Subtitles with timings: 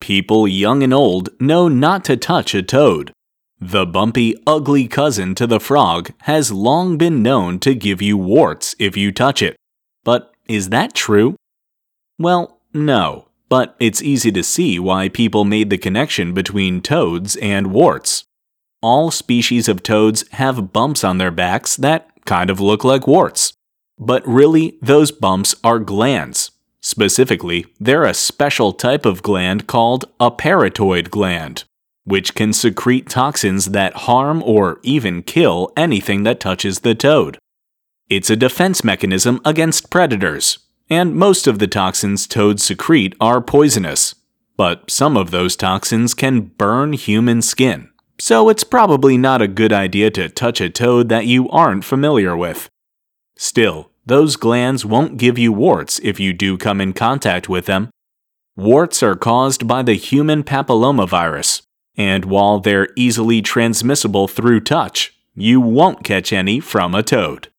[0.00, 3.12] People young and old know not to touch a toad.
[3.60, 8.74] The bumpy, ugly cousin to the frog has long been known to give you warts
[8.78, 9.56] if you touch it.
[10.02, 11.36] But is that true?
[12.18, 17.70] Well, no, but it's easy to see why people made the connection between toads and
[17.70, 18.24] warts.
[18.80, 23.52] All species of toads have bumps on their backs that kind of look like warts.
[23.98, 26.50] But really, those bumps are glands.
[26.90, 31.62] Specifically, they're a special type of gland called a parotoid gland,
[32.02, 37.38] which can secrete toxins that harm or even kill anything that touches the toad.
[38.08, 40.58] It's a defense mechanism against predators,
[40.88, 44.16] and most of the toxins toads secrete are poisonous.
[44.56, 49.72] But some of those toxins can burn human skin, so it's probably not a good
[49.72, 52.68] idea to touch a toad that you aren't familiar with.
[53.36, 57.88] Still, those glands won't give you warts if you do come in contact with them.
[58.56, 61.62] Warts are caused by the human papillomavirus,
[61.96, 67.52] and while they're easily transmissible through touch, you won't catch any from a toad.